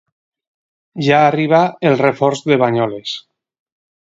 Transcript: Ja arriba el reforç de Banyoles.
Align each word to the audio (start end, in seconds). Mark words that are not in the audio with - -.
Ja 1.07 1.19
arriba 1.25 1.59
el 1.91 1.99
reforç 2.01 2.43
de 2.53 2.59
Banyoles. 2.65 3.15